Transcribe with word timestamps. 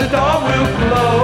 the 0.00 0.08
door 0.08 0.40
will 0.44 0.66
close. 0.76 1.19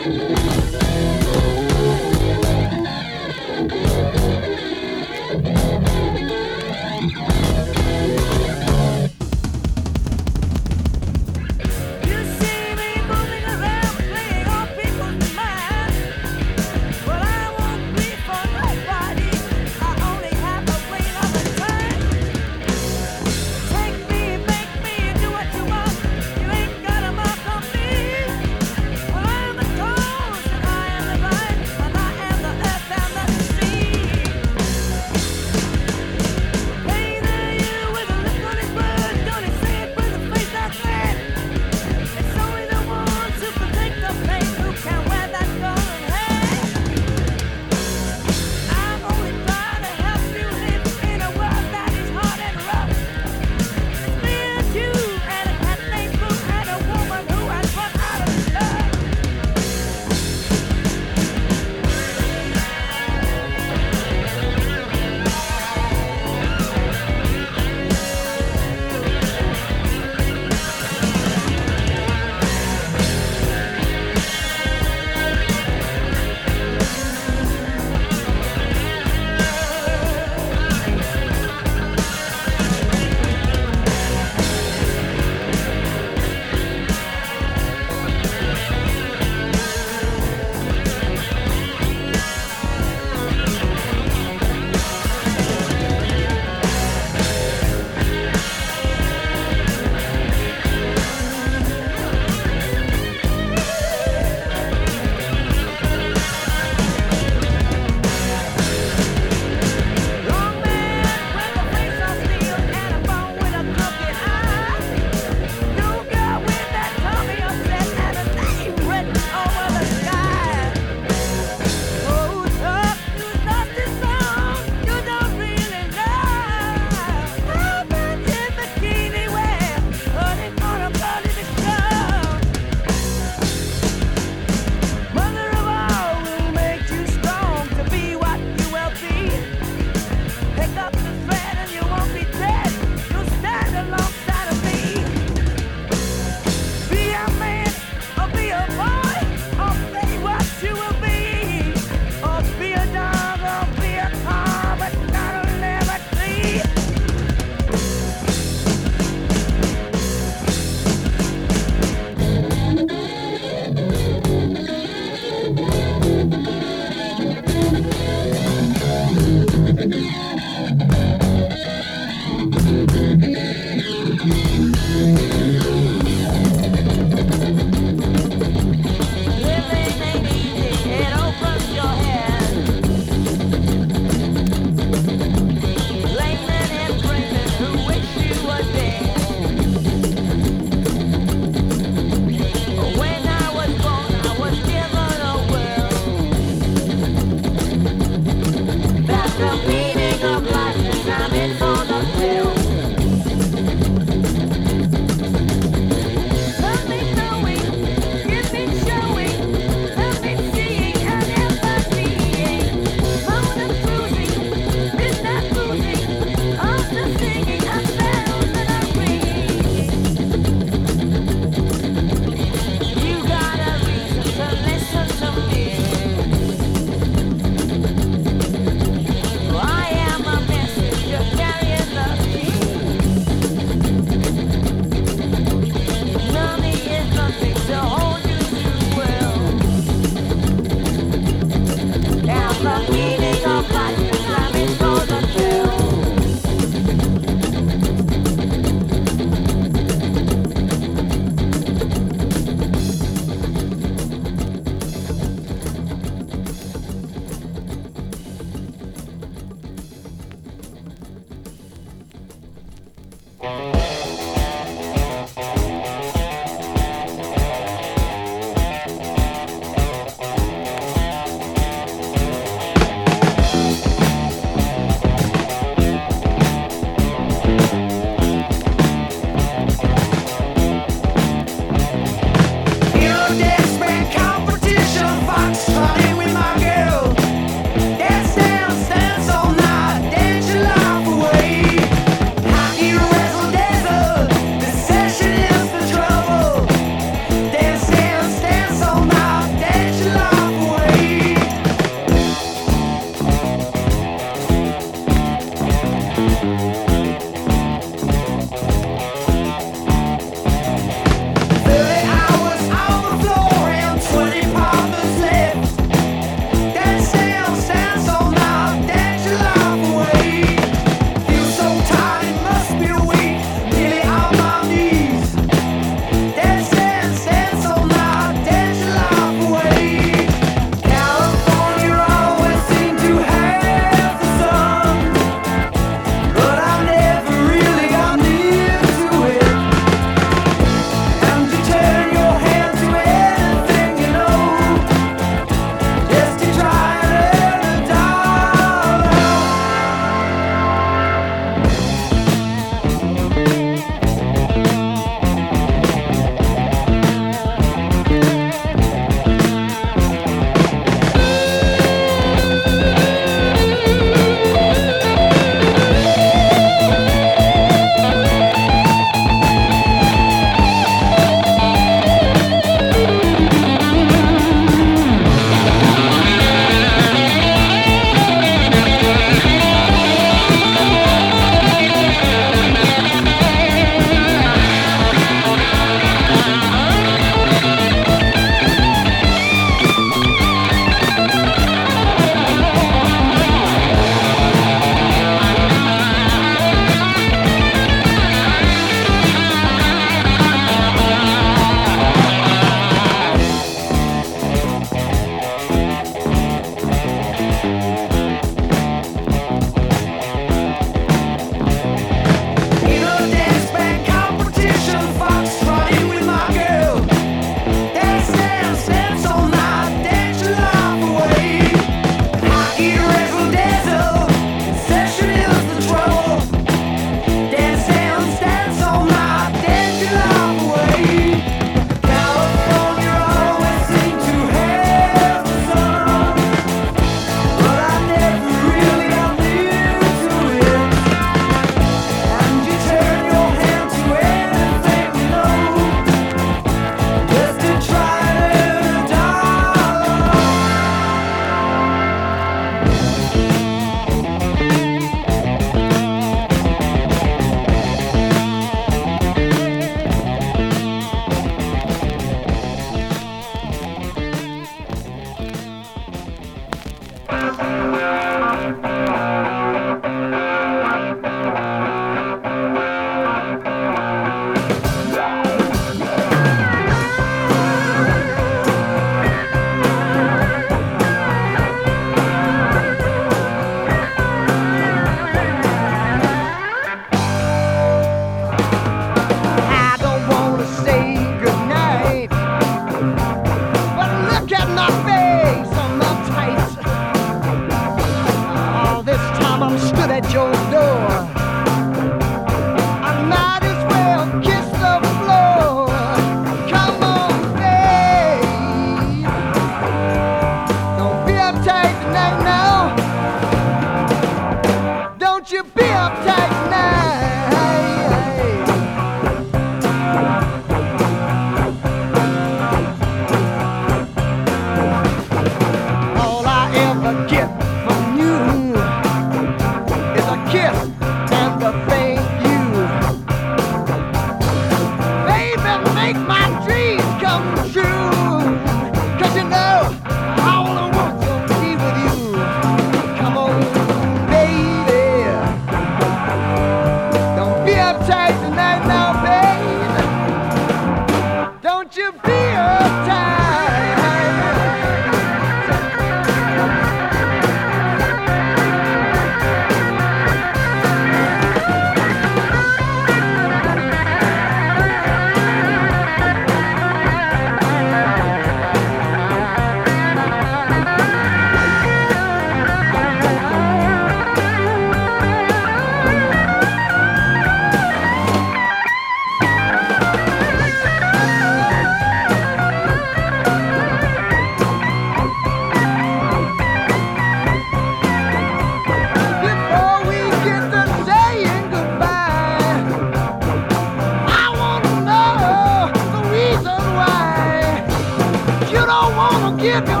give 599.61 600.00